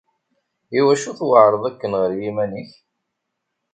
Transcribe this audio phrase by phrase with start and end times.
[0.77, 2.71] Iwacu tweɛreḍ akken ɣer yiman-ik?